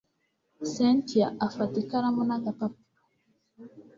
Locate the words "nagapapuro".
2.27-2.99